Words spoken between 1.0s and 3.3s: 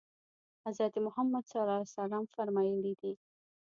محمد صلی الله علیه وسلم فرمایلي دي.